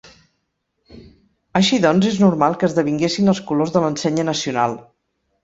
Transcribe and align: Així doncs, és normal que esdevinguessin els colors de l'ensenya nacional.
Així 1.59 1.79
doncs, 1.83 2.07
és 2.13 2.17
normal 2.23 2.57
que 2.63 2.67
esdevinguessin 2.69 3.35
els 3.35 3.43
colors 3.53 3.77
de 3.77 3.85
l'ensenya 3.85 4.27
nacional. 4.33 4.77